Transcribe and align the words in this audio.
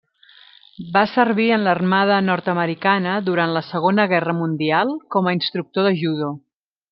Va 0.93 1.01
servir 1.09 1.45
en 1.57 1.65
l'armada 1.67 2.17
nord-americana 2.29 3.13
durant 3.29 3.53
la 3.59 3.63
Segona 3.71 4.07
Guerra 4.15 4.35
Mundial 4.39 4.95
com 5.17 5.31
a 5.33 5.37
instructor 5.41 5.87
de 5.91 5.95
judo. 6.05 6.33